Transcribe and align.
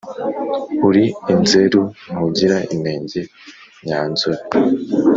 uri 0.87 1.03
inzeru 1.33 1.81
ntugira 2.09 2.57
inenge 2.75 3.21
nyanzobe 3.85 4.43